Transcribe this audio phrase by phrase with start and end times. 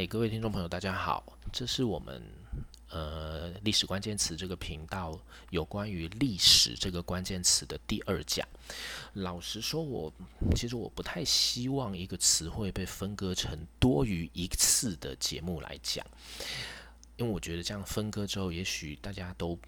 [0.00, 1.36] 嗨，各位听众朋友，大家好！
[1.52, 2.22] 这是我们
[2.88, 8.48] 呃历史关键词这个频道有关于历史这个关键词的第二讲。
[9.12, 10.10] 老实说，我
[10.56, 16.02] 其实我不太希望一个词汇被分割成多于一次的节目来讲，
[17.18, 19.58] 因为我觉得这样分割之后，也许大家都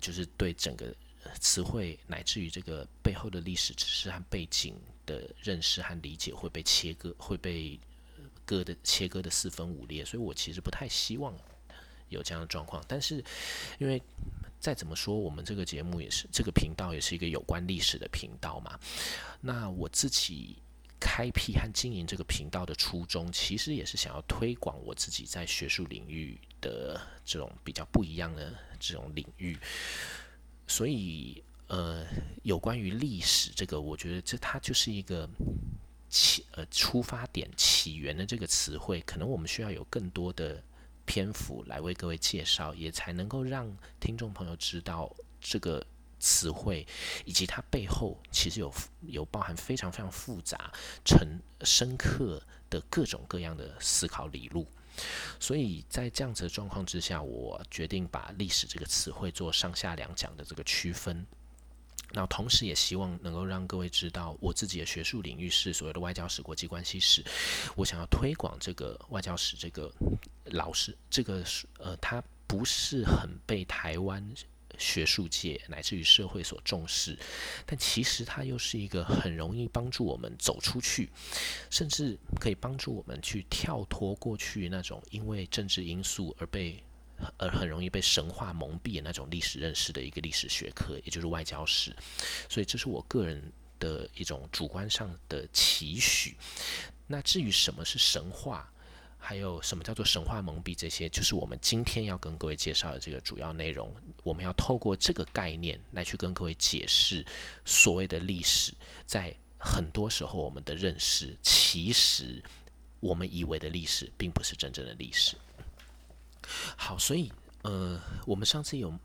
[0.00, 0.90] 就是对整个
[1.38, 4.74] 词汇乃至于这个背后的历史知识和背景
[5.04, 7.78] 的认识和理解会被切割，会被。
[8.46, 11.34] 割的切割的四分五裂，所以我其实不太希望
[12.08, 12.82] 有这样的状况。
[12.86, 13.22] 但是，
[13.78, 14.00] 因为
[14.58, 18.78] 再怎么说，我们这个节目也是这个频道也是一个有关历史的频道嘛。
[19.40, 20.56] 那我自己
[20.98, 29.58] 开辟和经营这个频道的初衷，其实也是想要推广我自己在学术领域的这种比较不一样的这种领域。
[30.66, 32.06] 所以，呃，
[32.44, 35.28] 有关于历史这个，我觉得这它就是一个。
[36.16, 40.62] 起呃出发点起源的这个词汇，可能我们需要有更多的
[41.04, 45.86] 篇幅来为各位介绍，也才能够让听众朋友知道这个
[46.18, 46.86] 词汇
[47.26, 50.72] 以及它背后其实有有包含非常非常复杂、
[51.04, 54.66] 沉深刻的各种各样的思考理路。
[55.38, 61.26] 所以在这样子的状况之下，我决定把历史这个词汇做上下两讲的这个区分。
[62.16, 67.22] 那同时也希望能够让各位知道，我自己的学术领域是所谓的外交史、国际关系史。
[67.74, 69.92] 我想要推广这个外交史，这个
[70.46, 71.44] 老师，这个
[71.78, 74.26] 呃，他不是很被台湾
[74.78, 77.18] 学术界乃至于社会所重视，
[77.66, 81.10] 但其实它又是一个很容易帮助我们走出去，
[81.68, 86.82] 甚至可以帮助我们去跳脱过去那种因为政治因素而被。
[87.38, 91.94] 而很容易被神话蒙蔽的那种历史认识的一个历史学科，也就是外交史。
[92.48, 96.36] 所以这是我个人的一种主观上的期许。
[97.06, 98.70] 那至于什么是神话，
[99.18, 103.94] 还有什么叫做神话蒙蔽，这些就是我们今天要跟各位介绍的这个主要内容。
[104.22, 107.24] 我们要透过这个概念来去跟各位解释
[107.64, 108.72] 所谓的历史。
[109.06, 112.42] 在很多时候，我们的认识其实
[113.00, 115.36] 我们以为的历史，并不是真正的历史。
[116.76, 118.96] 好，所以呃，我们上次有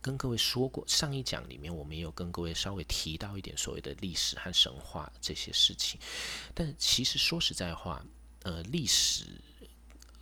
[0.00, 6.00] 跟各位说过，上一讲里面我们也有跟各位稍微提到一点所谓的历史和神话这些事情。
[6.54, 8.04] 但其实说实在话，
[8.42, 9.26] 呃，历史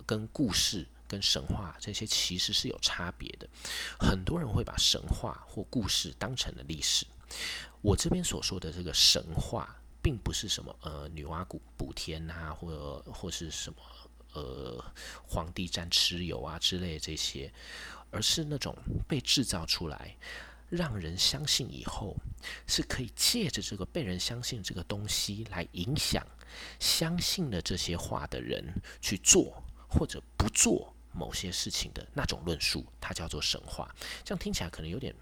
[0.05, 3.49] 跟故事跟神话这些其实是有差别的。
[3.99, 7.07] 很多人会把神话或故事当成了历史。
[7.81, 13.77] 我这边所说的这个神话，并不是什么呃女娲补补天啊，或者或是什么。
[14.33, 14.81] 呃，
[15.27, 17.51] 皇帝战蚩尤啊之类这些，
[18.11, 18.73] 而是那种
[19.05, 20.15] 被制造出来，
[20.69, 22.15] 让人相信以后
[22.65, 26.25] 是可以借着这个被人相信这个东西来影响
[26.79, 28.63] 相信了这些话的人
[29.01, 33.93] 去做或者不做某些事情的那种论述，它叫做神话。
[34.23, 35.13] 这样听起来可能有点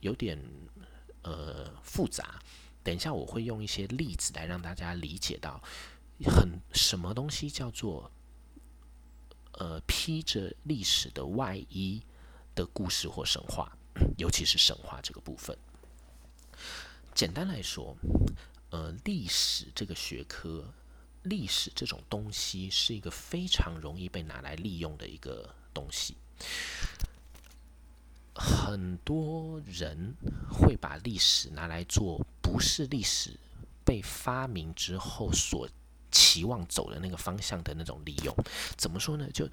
[0.00, 0.42] 有点
[1.22, 2.40] 呃复杂。
[2.82, 5.62] 等一下我会用一些例子来让大家理解到，
[6.24, 8.10] 很什么东西叫做。
[10.02, 12.02] 披着历史的外衣
[12.54, 13.70] 的故事或神话，
[14.16, 15.54] 尤其是神话这个部分。
[17.14, 17.94] 简单来说，
[18.70, 20.72] 呃，历史这个学科，
[21.24, 26.16] 历史这种东西是一个非常容易被拿来利用的一个东西。
[28.34, 30.16] 很多人
[30.50, 33.38] 会把历史拿来做，不是历史
[33.84, 35.68] 被发明之后所。
[36.10, 38.34] 期望走的那个方向的那种利用，
[38.76, 39.28] 怎么说呢？
[39.32, 39.48] 就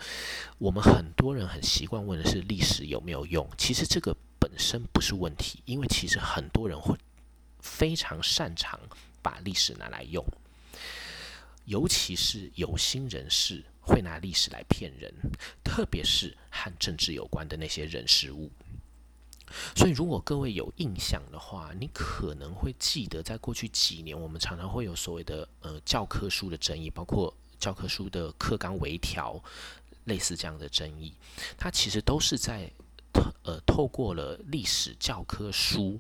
[0.58, 6.96] 我们很多人很习惯问的是历史有没有用，其实这个本身不是问题，因为其实很多人会
[7.60, 8.80] 非常擅长
[9.22, 10.24] 把历史拿来用，
[11.66, 15.14] 尤其是有心人士会拿历史来骗人，
[15.64, 18.52] 特别是和政治有关的那些人事物。
[19.76, 29.42] 所以，如果各位有印象的话，你可能会记得，在过去几年，我们常常会有所谓的呃教科书的争议，包括教科书的课纲微调，
[30.06, 31.14] 类似这样的争议，
[31.58, 32.72] 它其实都是在
[33.44, 36.00] 呃透过了历史教科书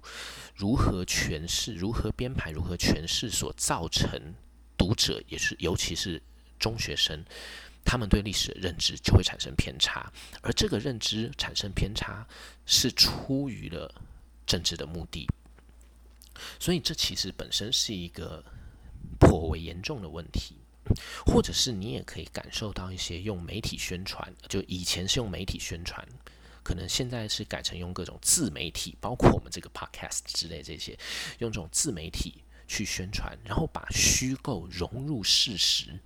[0.56, 4.36] 如何诠释、如何编排、如何诠释所造成
[4.78, 6.22] 读者，也是尤其是
[6.60, 7.24] 中学生。
[7.88, 10.12] 他们对历史的认知就会产生偏差，
[10.42, 12.28] 而这个认知产生偏差
[12.66, 13.89] 是出于了
[14.45, 15.25] 政治的目的，
[16.60, 18.44] 所以这其实本身是一个
[19.18, 20.57] 颇为严重的问题。
[21.25, 26.01] 或者是你也可以感受到一些用媒体宣传，就以前是用媒体宣传，
[26.63, 30.98] 可能现在是改成用各种自媒体，包括我们这个 podcast 之类这些，
[31.40, 32.36] 用这种自媒体
[32.69, 36.00] 去宣传，然后把虚构融入事实。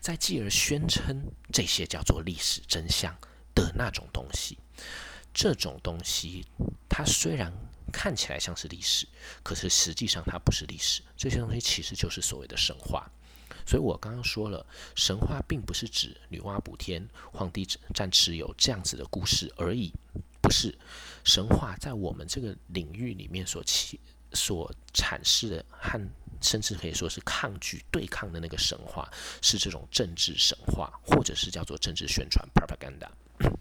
[0.00, 3.16] 再继而宣称这些叫做历史真相
[3.54, 4.58] 的那种东西。
[5.32, 6.44] 这种东西，
[6.88, 7.52] 它虽然
[7.92, 9.06] 看起来像是历史，
[9.42, 11.02] 可是实际上它不是历史。
[11.16, 13.08] 这些东西其实就是所谓的神话。
[13.66, 14.64] 所以我刚刚说了，
[14.96, 19.92] 神话并不是指女娲补天、皇帝战蚩尤这样子的故事而已，
[20.40, 20.76] 不是。
[21.22, 24.00] 神话在我们这个领域里面所起、
[24.32, 26.00] 所阐释的，和
[26.40, 29.10] 甚至可以说是抗拒、对抗的那个神话，
[29.42, 33.08] 是这种政治神话，或者是叫做政治宣传 （propaganda）。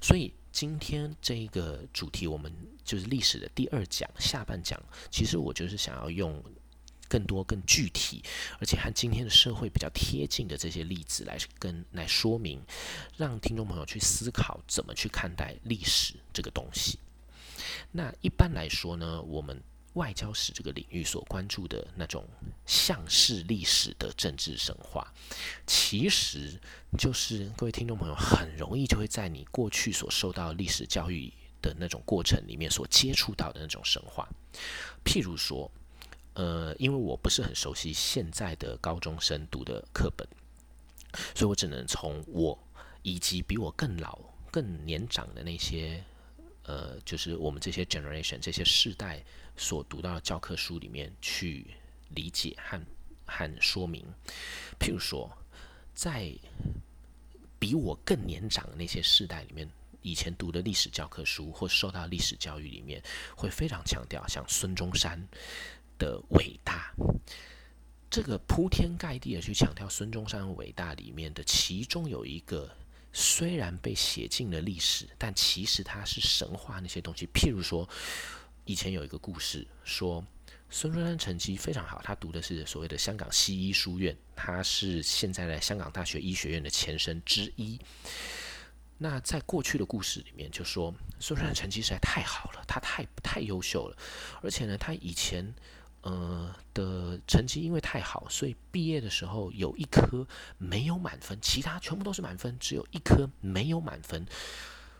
[0.00, 2.52] 所以今天这个主题，我们
[2.84, 4.80] 就是历史的第二讲下半讲，
[5.10, 6.42] 其实我就是想要用。
[7.06, 8.24] 更多、更具体，
[8.58, 12.60] 而且和今天的社会比较贴近的这些例子来跟来说明，
[13.16, 16.98] 让听众朋友去思考怎么去看待历史这个东西。
[17.92, 19.62] 那一般来说呢，我们
[19.94, 22.26] 外交史这个领域所关注的那种
[22.66, 25.12] 像是历史的政治神话，
[25.66, 26.60] 其实
[26.98, 31.32] 就是各位听众朋友很容易就会在你过去所受到历史教育
[31.62, 34.28] 的那种过程里面所接触到的那种神话，
[35.04, 35.70] 譬如说。
[36.36, 40.26] 呃，因为我不是很熟悉现在的高中生读的课本，
[41.32, 42.58] 所以我只能从我
[43.02, 44.18] 以及比我更老、
[44.50, 46.02] 更年长的那些，
[46.64, 49.22] 呃，就是我们这些 generation 这些世代
[49.56, 51.66] 所读到的教科书里面去
[52.10, 52.80] 理解和
[53.24, 54.04] 和说明。
[54.78, 55.30] 譬如说，
[55.94, 56.32] 在
[57.58, 59.68] 比我更年长的那些世代里面，
[60.02, 63.02] 以前读的历史教科书或受到历史教育里面，
[63.36, 65.26] 会非常强调像孙中山。
[65.96, 66.92] 的伟大，
[68.10, 72.68] 这个铺天盖地的去强调孙中山伟大里面的其中有一个，
[73.16, 77.26] 虽然被写进了历史，但其实它是神话那些东西。
[77.28, 77.88] 譬如说，
[78.64, 80.22] 以前有一个故事说，
[80.68, 87.78] 孙中山成绩非常好，他读的是所谓的香港西医书院，他是现在的香港大学医学院的前身之一。
[88.98, 93.96] 那在过去的故事里面，就说孙中山成绩实在太好了，他太太优秀了，
[94.42, 95.54] 而且呢，他以前。
[96.04, 100.26] 呃的成绩因为太好，所以毕业的时候有一科
[100.58, 104.26] 没有满分，其他全部都是满分，只有一科没有满分。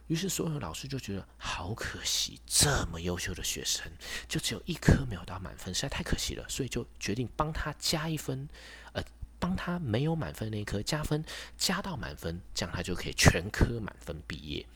[0.06, 3.90] 于是所有老师就觉得好可惜，这么优秀的学生
[4.26, 8.48] 就只有一科没有到满分，实在太可惜了，所以就决定帮他加一分，
[8.94, 9.02] 呃，
[9.38, 11.22] 帮他没有满分那一科加分，
[11.58, 14.66] 加到满分，这样他就可以全科满分毕业。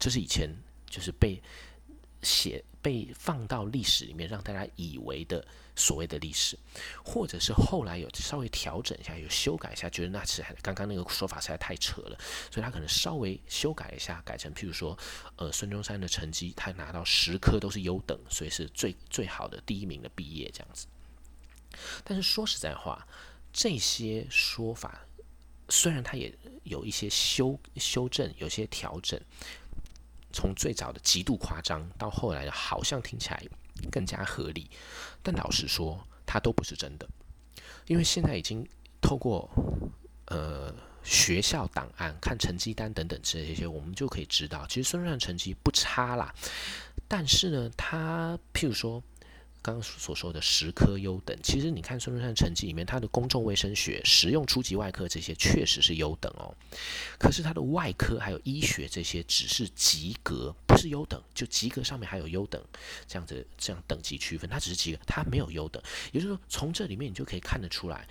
[0.00, 0.52] 这是以前
[0.88, 1.40] 就是被
[2.22, 5.46] 写被放到历史里面，让大家以为的。
[5.76, 6.58] 所谓的历史，
[7.04, 12.18] 或者是后来有稍微调整一下，有修改一下，觉得那次刚刚那个说法实在太扯了，
[12.50, 14.98] 所以他可能稍微修改一下，改成譬如说，
[15.36, 20.86] 呃，孙中山的成绩他拿到十科都是优等，所以是最最好的第一名的毕业这样子。
[22.02, 23.06] 但是说实在话，
[23.52, 25.06] 这些说法
[25.68, 26.34] 虽然他也
[26.64, 29.20] 有一些修修正，有些调整，
[30.32, 33.42] 从最早的极度夸张到后来好像听起来。
[33.90, 34.70] 更加合理，
[35.22, 37.08] 但老实说，它都不是真的，
[37.86, 38.66] 因为现在已经
[39.00, 39.50] 透过
[40.26, 46.34] 呃学校档案、看成绩单等等这些，我们就可以知道，其实孙中山成绩不差啦。
[47.08, 49.02] 但是呢，他譬如说。
[49.66, 56.54] 刚刚所说的十科优等，其实你看孙中山成绩里面，他的公众卫生学、实用初级外科这些确实是优等哦。
[57.18, 62.64] 可是他的外科还有医学这些只是及格，不是优等，就及格上面还有优等
[63.08, 65.82] 这样子这样等级区分，他只是及格，他没有优等。
[66.12, 68.06] 也就是说，从这里面你就可以看得出来，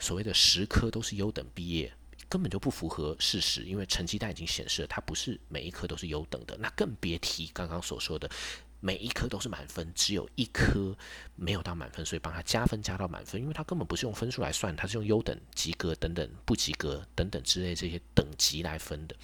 [0.00, 1.92] 所谓的十科都是优等毕业，
[2.28, 8.28] 根本就不符合事实，因为成绩单已经显示了他不是每一科都是优等的，那更别提刚刚所说的。
[8.80, 10.96] 每一科都是满分，只有一科
[11.34, 19.16] 没有到满分，所以帮他加分加到满分，因为他根本不是用分数来算，他是用优等、及格等等、不及格等等之类这些等级来分的。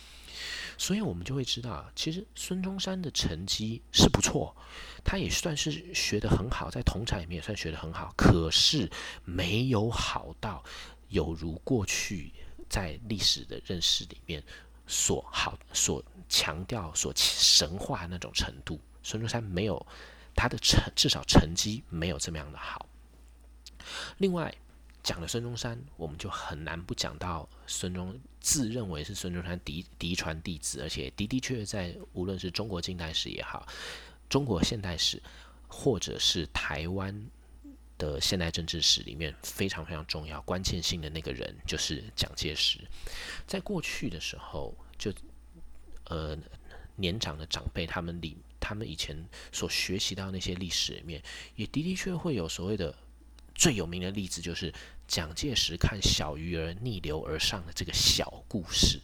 [0.79, 4.57] 所以我们就会知道，其实孙中山的成绩是不错，
[5.05, 8.91] 他也算是学得很好，在同场里面也算学得很好，可是
[9.25, 10.65] 没有好到
[11.09, 12.33] 有如过去
[12.69, 14.43] 在历史的认识里面
[14.87, 18.81] 所好、所强调、所神话那种程度。
[19.03, 19.87] 孙中山没有
[20.35, 22.87] 他的成，至少成绩没有这么样的好。
[24.19, 24.55] 另外
[25.03, 33.67] 讲了孙中山，我们就很难不讲到孙中自认为是孙中山嫡嫡传弟子，而且的的确确在无论是中国近代史也好，
[34.29, 35.21] 中国现代史，
[35.67, 37.27] 或者是台湾
[37.99, 42.79] 的现代政治史里面非常非常重要、关键性的那个人，就是蒋介石。
[43.47, 45.13] 在过去的时候，就
[46.05, 46.39] 呃
[46.95, 48.37] 年长的长辈他们里。
[48.63, 51.21] 他们以前所学习到那些历史里面，
[51.57, 52.95] 也的的确会有所谓的
[53.57, 54.73] 最有名的例子，就是
[55.09, 59.01] 蒋介石看小鱼儿逆流而上的这个小故事。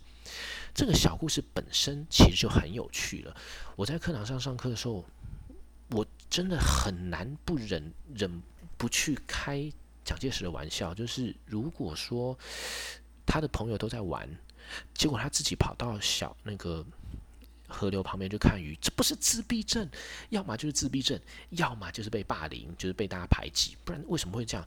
[0.72, 3.36] 这个小故事本身其实就很有趣了。
[3.74, 5.04] 我在课堂上上课的时候，
[5.90, 8.40] 我真的很难不忍忍
[8.76, 9.68] 不去开
[10.04, 10.94] 蒋介石的玩笑。
[10.94, 12.38] 就是如果说
[13.26, 14.28] 他的朋友都在玩，
[14.94, 16.86] 结果他自己跑到小那个
[17.68, 19.88] 河流旁边去看鱼，这不是自闭症，
[20.30, 21.20] 要么就是自闭症，
[21.50, 23.76] 要么就是被霸凌，就是被大家排挤。
[23.84, 24.66] 不然为什么会这样？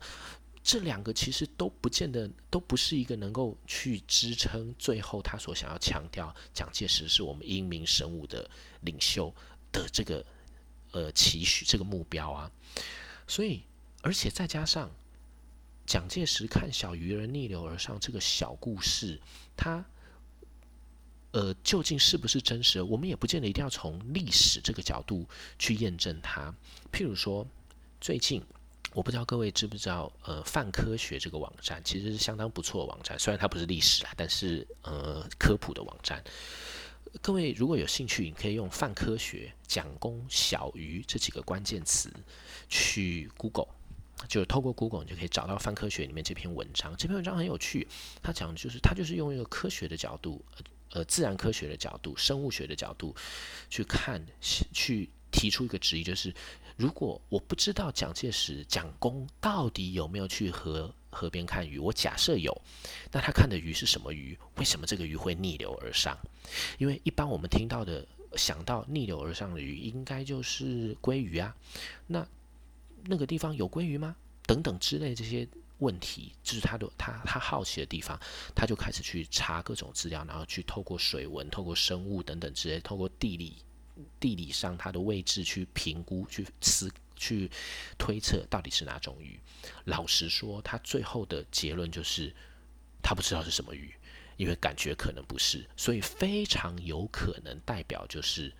[0.64, 8.48] 这两个其实都不见得都不是一个能够去支撑最后他所想要强调蒋介石是我们英明神武的
[8.82, 9.34] 领袖
[9.72, 10.24] 的这个
[10.92, 12.52] 呃期许这个目标啊，
[13.26, 13.64] 所以
[14.02, 14.88] 而且再加上
[15.84, 19.20] 蒋介石看小鱼儿逆流而上这个小故事，
[19.56, 19.84] 他
[21.32, 22.80] 呃究竟是不是真实？
[22.80, 25.26] 我们也不见得一定要从历史这个角度
[25.58, 26.54] 去验证它。
[26.92, 27.46] 譬如说
[28.00, 28.42] 最近。
[28.94, 36.22] 我不知道各位知不知道，呃，泛科学这个网站其实是相当不错的网站，虽然它不是历史啦，但是呃，科普的网站。
[37.22, 42.12] 各位如果有兴趣，你可以用泛科学蒋公小鱼这几个关键词
[42.68, 43.68] 去 Google，
[44.28, 46.94] 就是透过 Google 你就可以找到泛科学里面这篇文章。
[46.98, 47.88] 这篇文章很有趣，
[48.22, 50.44] 它讲就是它就是用一个科学的角度，
[50.92, 53.14] 呃，自然科学的角度、生物学的角度
[53.68, 56.34] 去看，去提出一个质疑，就是。
[56.78, 62.50] 如果我不知道蒋介石蒋公到底有没有去河河边看鱼，我假设有，
[63.12, 64.36] 那他看的鱼是什么鱼？
[64.56, 66.18] 为什么这个鱼会逆流而上？
[66.78, 68.04] 因为一般我们听到的
[68.36, 71.54] 想到逆流而上的鱼，应该就是鲑鱼啊。
[72.06, 72.26] 那
[73.04, 74.16] 那个地方有鲑鱼吗？
[74.46, 75.46] 等等之类这些
[75.82, 78.18] 问题，就是他的他他好奇的地方，
[78.54, 83.56] 他就开始去查各种资料，然后去透过水文、透过生物等等之类，透过地理。
[84.18, 87.48] 地理上它的位置去评估、去思、去
[87.98, 89.38] 推测到底是哪种鱼。
[89.84, 92.34] 老实说，他最后的结论就是
[93.02, 93.94] 他不知道是什么鱼，
[94.38, 98.50] 因为感觉可能不是，所以非常有可能代表就是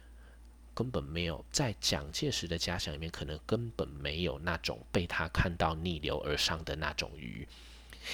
[0.74, 7.46] 根本没有在蒋介石的家乡里面，可能根本没有那种被他看到逆流而上的那种鱼。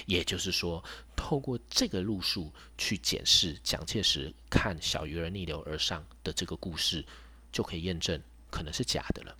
[0.05, 0.83] 也就是说，
[1.15, 7.03] 透过这个路数去检视蒋介石看小鱼儿逆流而上的这个故事，
[7.51, 9.35] 就可以验证可能是假的了。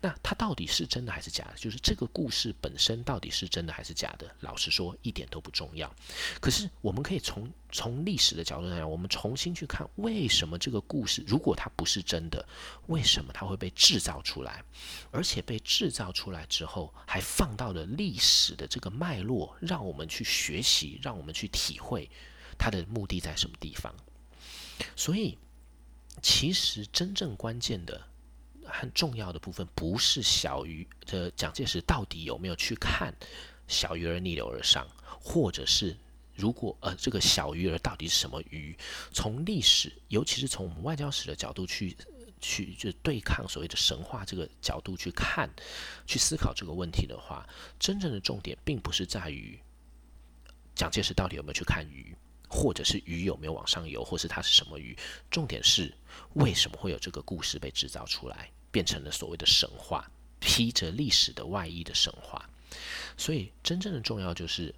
[0.00, 1.54] 那它到底是真的还是假的？
[1.56, 4.34] 就是这个故事本身到底是真的还是假的？
[4.40, 5.92] 老实说，一点都不重要。
[6.40, 12.46] 可是我们可以从从历史的角度来讲，我们重新去看，为什么这个故事如果它不是真的，
[12.86, 14.62] 为什么它会被制造出来？
[15.10, 22.08] 而且被制造出来之后，还放到了历史的这个脉络，让我们去学习，让我们去体会
[22.56, 23.94] 它的目的在什么地方。
[24.94, 25.36] 所以，
[26.22, 28.00] 其实真正关键的。
[28.68, 33.14] 很重要的部分不是小鱼的蒋介石到底有没有去看
[33.66, 34.86] 小鱼儿逆流而上，
[35.20, 35.96] 或者是
[36.34, 38.76] 如果呃这个小鱼儿到底是什么鱼？
[39.12, 41.96] 从历史，尤其是从我们外交史的角度去
[42.40, 45.48] 去就对抗所谓的神话这个角度去看、
[46.06, 49.58] 去思考这个问题的话，真正的重点并不是在于
[50.74, 52.14] 蒋介石到底有没有去看鱼，
[52.48, 54.96] 或者是鱼有没有往上游，或是它是什么鱼？
[55.30, 55.92] 重点是
[56.34, 58.50] 为什么会有这个故事被制造出来？
[58.70, 62.48] 变成了所谓的神话，披着历史的外衣的神话。
[63.16, 64.74] 所以，真正的重要就是，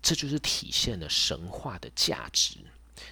[0.00, 2.56] 这就是体现了神话的价值。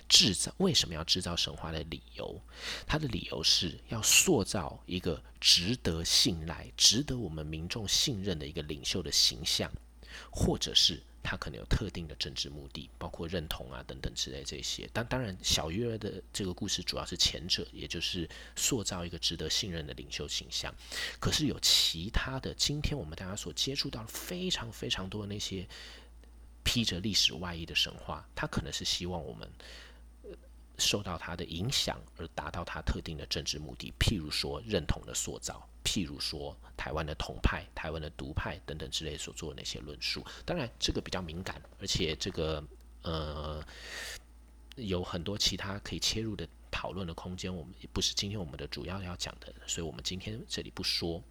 [0.09, 2.41] 制造为什么要制造神话的理由？
[2.87, 9.71] 它的理由是要塑造一个值得信赖、值得我们民众信任的一个领袖的形象，
[10.31, 11.01] 或者是。
[11.25, 14.91] 他可能有特定的政治目的，包括认同啊等等之类这些。
[14.93, 20.75] 但当然，小鱼儿的这个故事主要是前者，也就是塑造一个值得信任的领袖形象。
[21.21, 25.65] 可是有其他的，今天我们大家所接触到非常非常多的那些
[26.65, 29.49] 披着历史外衣的神话，他可能是希望我们。
[30.79, 40.25] 受到他的影响而达到他特定的政治目的，譬如说认同的塑造，譬如说台湾的统派、台湾的独派等等之类所做的那些论述。
[40.45, 42.63] 当然，这个比较敏感，而且这个
[43.03, 43.65] 呃
[44.77, 46.49] 有很多其他可以切入的。
[46.73, 51.23] 讨论的空间，我们也不是今天我们的主要要讲的，所以我们今天这里不说。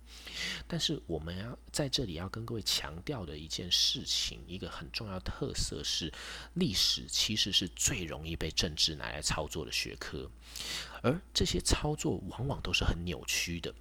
[0.67, 6.13] 但是我们要在这里要跟各位强调的一件事情，一个很重要特色是，
[6.53, 10.29] 历史其实是最容易被政治拿来操作的学科，
[11.01, 13.73] 而这些操作往往都是很扭曲的。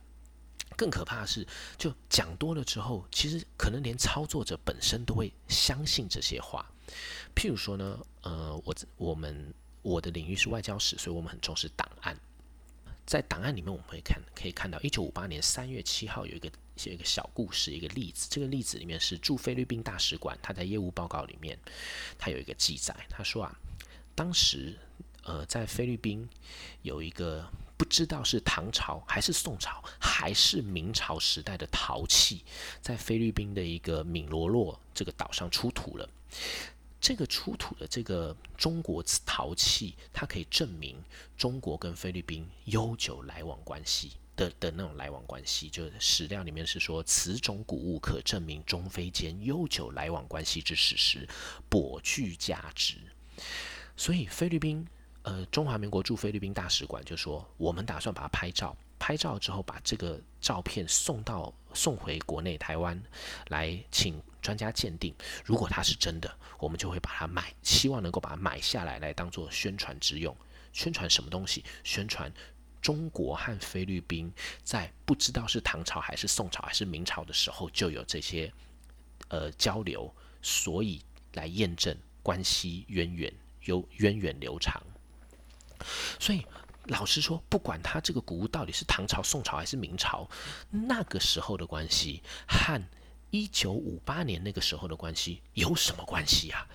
[0.76, 6.64] 更可怕的是，就讲多了之后，其实可能连操作者本身都会相信这些话。
[7.34, 9.54] 譬如说呢，呃，我我们。
[9.82, 12.16] 我的领域是外交史，所以我们很重视档案。
[13.06, 16.48] 在档案里面我们会看可以看到，一九五八年三月七号有一个
[16.84, 18.28] 有一个小故事，一个例子。
[18.30, 21.58] 这个例子里面是驻菲律宾大使馆他在业务报告里面，
[22.16, 23.58] 他有一个记载，他说啊，
[24.14, 24.78] 当时
[25.24, 26.28] 呃在菲律宾
[26.82, 27.44] 有一个
[27.76, 32.44] 不知道是唐朝还是宋朝还是明朝时代的陶器，
[32.80, 36.08] 在菲律宾的一个敏罗洛这个岛上出土了。
[37.00, 41.02] 这个出土的这个中国陶器，它可以证明
[41.36, 45.70] 中国跟菲律宾悠久来往关系的的那种来往关系。
[45.70, 51.26] 就史料里面是说，此种古物可证明中菲间悠久来往关系之事实，
[51.70, 52.96] 颇具价值。
[53.96, 54.86] 所以菲律宾，
[55.22, 58.76] 呃，中华民国驻菲律宾大使馆就说，我们打算把它拍照。
[58.98, 63.02] 拍照之后，把这个照片送到送回国内台湾
[63.48, 65.14] 来，请专家鉴定。
[65.44, 70.36] 如果它是真的，我们就会把它买，希望能够把它买下来，来当做宣传之用。
[70.72, 71.64] 宣传什么东西？
[71.84, 72.32] 宣传
[72.80, 74.32] 中国和菲律宾
[74.62, 78.52] 在不知道是唐朝还是宋朝还是明朝的时候就有这些
[79.28, 81.02] 呃交流，所以
[81.34, 83.32] 来验证关系渊源
[83.64, 84.82] 有源远流长。
[86.18, 86.44] 所以。
[86.86, 90.28] 老实说，不管它这个古物到底是唐朝、宋朝还是明朝，
[90.70, 92.82] 那个时候的关系和
[93.30, 96.66] 一九五八年那个时候的关系有什么关系啊？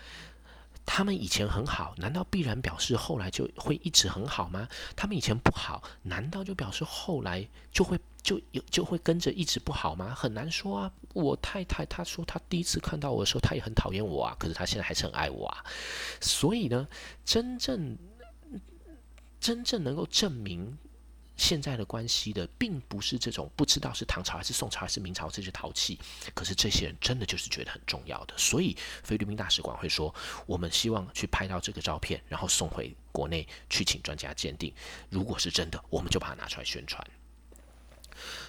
[0.86, 4.68] 他们以前很好，难道必然表示后来就会一直很好吗？
[4.96, 10.14] 他们以前不好，难道就表示后来就会就有就会跟着一直不好吗？
[10.16, 10.92] 很难说啊。
[11.14, 15.64] 我太太她说，她第一次看到我的时候，她也很讨厌我啊，可是她现在还是很爱我啊。
[16.22, 16.88] 所以呢，
[17.24, 17.98] 真正。
[19.38, 20.76] 真正能够证明
[21.38, 26.00] 现在的关系的，并不是这种不知道是唐朝还是宋朝还是明朝这些陶器，
[26.34, 30.14] 可是这些人真的就是觉得很重要的，所以菲律宾大使馆会说，
[30.46, 34.74] 我们希望去拍到这个照片，然后送回国内去请专家鉴定，
[35.10, 37.06] 如果是真的，我们就把它拿出来宣传。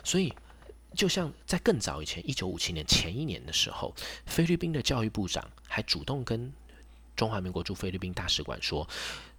[0.04, 0.32] 所以，
[0.94, 3.92] 就像在更早以前，一九五七年前一年的时候，
[4.26, 6.52] 菲律宾的教育部长还主动跟
[7.16, 8.88] 中华民国驻菲律宾大使馆说。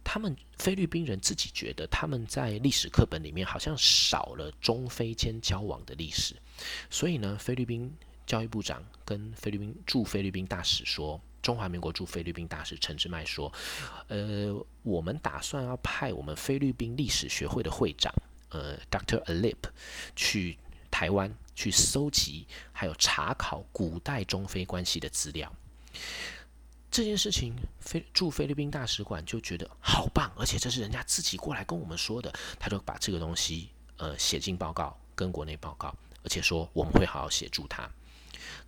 [0.09, 6.33] 他们菲律宾人自己觉得，他们在历史课本里面好像少了中菲间交往的历史，
[6.89, 7.93] 所以呢，菲律宾
[8.25, 13.51] 教育部长跟菲律宾驻菲律宾大使说，中华民国驻菲律宾大使陈志迈说，
[14.07, 18.13] 呃，我们打算要派我们菲律宾历史学会的会长，
[18.47, 19.21] 呃，Dr.
[19.25, 19.57] Alip
[20.15, 20.57] 去
[20.89, 25.53] 台湾去搜集还有查考古代中菲关系的资料。
[26.89, 37.88] 这件事情，菲驻菲律宾大使馆就觉得好棒，而且这是人家自己过来跟我们说的，他就把这个东西呃写进报告，跟国内报告，而且说我们会好好协助他。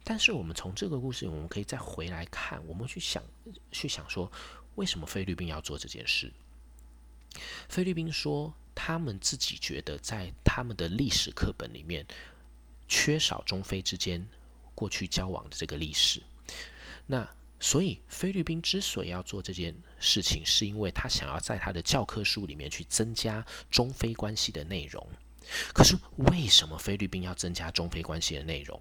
[0.04, 3.24] 但是我们从这个故事，我们可以再回来看，我们去想，
[3.72, 4.30] 去想说，
[4.76, 6.32] 为什么菲律宾要做这件事？
[7.70, 12.06] 菲律宾说，他们自己觉得在他们的历史课本里面
[12.88, 14.28] 缺少中非之间
[14.76, 16.22] 过去交往的这个历史，
[17.08, 17.28] 那。
[17.60, 25.06] 所以，菲律宾之所以要做这件事情，是因为他想要在他的教科书里面去增加中非关系的内容。
[25.74, 25.98] 可是，
[26.30, 28.80] 为什么菲律宾要增加中非关系的内容？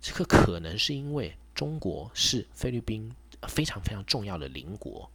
[0.00, 3.12] 这个可能是因为中国是菲律宾
[3.48, 5.10] 非常非常重要的邻国、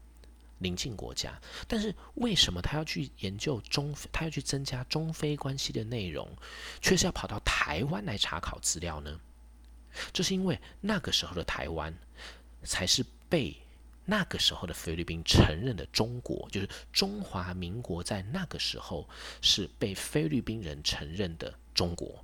[0.60, 1.40] 邻近国家。
[1.68, 6.28] 但是，为什么他要去研究中，他要去增加中非关系的内容，
[6.82, 9.20] 却是要跑到台湾来查考资料呢？
[10.14, 11.94] 这是因为那个时候的台湾，
[12.64, 13.56] 才是被
[14.06, 19.08] 那个时候的菲律宾承认的中国，就是中华民国在那个时候
[19.42, 22.24] 是被菲律宾人承认的中国。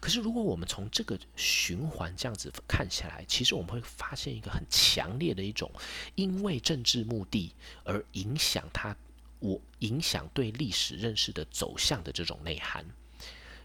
[0.00, 5.68] 可是，如果我们从这个循环这样子看下来，其实我们会发现一个很强烈的一种，
[6.14, 8.96] 因为政治目的而影响他，
[9.40, 12.86] 我影响对历史认识的走向的这种内涵。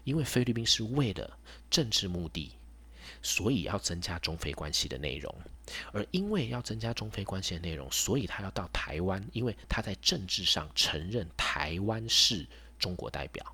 [0.02, 1.38] 因为菲律宾是为了
[1.70, 2.50] 政治目的。
[3.22, 5.34] 所以要增加中非关系的内容，
[5.92, 12.46] 而因为要增加中非关系的内容，所以他要到台湾，因为他在政治上承认台湾是
[12.78, 13.44] 中国代表，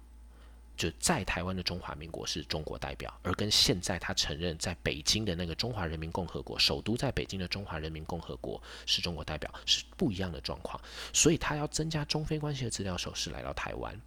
[0.76, 10.80] 就在台湾的中华民国是中国代表，而跟现在他承认在北京的那个中华人民共和国首都在北京的中华人民共和国是中国代表是不一样的状况，
[11.12, 14.00] 所以他要增加中非关系的资料，首是来到台湾，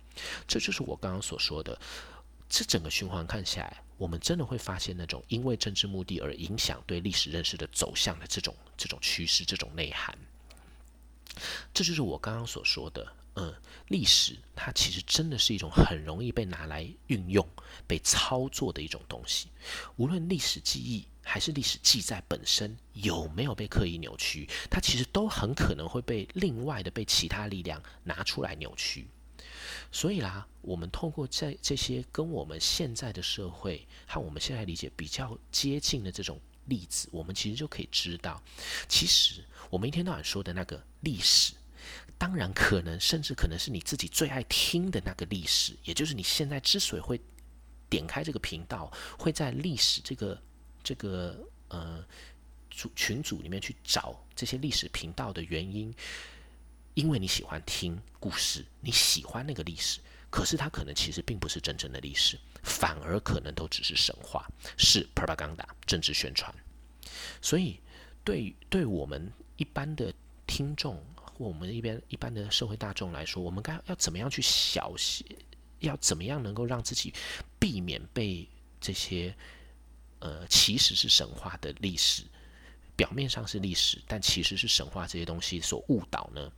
[0.48, 1.78] 这就是我刚刚所说的，
[2.48, 3.84] 这整个循环看起来。
[4.00, 10.18] 我们真的会发现那种因为政治目的而影响对历史认识的走向的这种这种趋势、这种内涵。
[11.74, 13.54] 这就是我刚刚所说的，嗯，
[13.90, 17.46] 历史它其实真的是一种很容易被拿来运用、
[17.86, 19.50] 被操作的一种东西。
[19.98, 29.08] 无论历史记忆还是历史记载本身有没有被刻意扭曲，它其实都很可能会被另外的被其他力量拿出来扭曲。
[29.92, 38.42] 所以啦，我们透过这这些跟我们现在的社会和我们现在理解比较接近的这种例子，我们其实就可以知道，
[38.88, 41.54] 其实我们一天到晚说的那个历史，
[42.18, 47.20] 当然可能甚至可能是你自己最爱听的那个历史，也就是你现在之所以会
[47.90, 50.42] 点开这个频道，会在历史这个
[50.84, 51.36] 这个
[51.70, 52.06] 呃
[52.70, 55.94] 组群组里面去找这些历史频道的原因。
[57.00, 66.54] 因为你喜欢听故事，你喜欢那个历史，可是它可能其实并不是真正的历史，反而可能都只是神话，是 propaganda 政治宣传。
[67.42, 67.80] 所以，
[68.26, 70.14] 对对我们一般的
[70.46, 75.26] 听众或我们一边一般的社会大众来说，我们该要怎么样去小心，
[75.80, 77.14] 要怎么样能够让自己
[77.58, 78.46] 避免被
[78.82, 79.34] 这些
[80.20, 82.24] 呃其实是神话的历史。
[83.00, 86.52] 表面上是历史，但其实是神话这些东西所误导呢。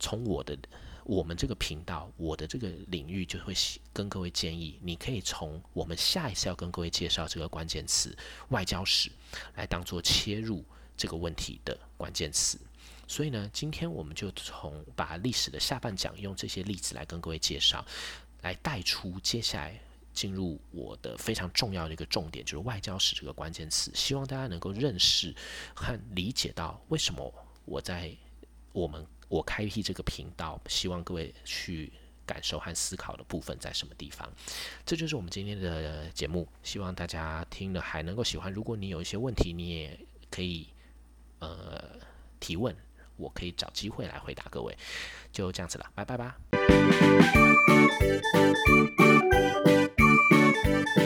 [0.00, 0.58] 从我的
[1.04, 3.54] 我们这个频道，我的这个领域就会
[3.92, 8.12] 跟各位建议，你可以从我们下一次要跟各位介绍这个关键词
[8.50, 9.12] “外交史”
[9.54, 10.64] 来当做切入
[10.96, 12.58] 这个问题的关键词。
[13.06, 17.86] 所以呢，今天我们就从把历史的下半讲用这些例子来跟各位介绍，
[18.42, 19.80] 来带出接下来。
[20.16, 23.92] 进入我的非常重要的一个重点，就是外交史这个关键词。
[23.94, 25.32] 希望大家能够认识
[25.74, 27.32] 和理解到，为什么
[27.66, 28.10] 我在
[28.72, 31.92] 我们我开辟这个频道，希望各位去
[32.24, 34.26] 感受和思考的部分在什么地方。
[34.86, 38.50] 这就是我们今天的节目，希望大家听了还能够喜欢。
[38.50, 40.00] 如果你有一些问题，你也
[40.30, 40.66] 可以
[41.40, 42.00] 呃
[42.40, 42.74] 提问，
[43.16, 44.74] 我可以找机会来回答各位。
[45.30, 46.38] 就这样子了，拜拜吧。
[50.66, 50.84] Bye.